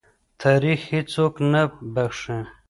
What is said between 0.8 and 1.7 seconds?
هېڅوک نه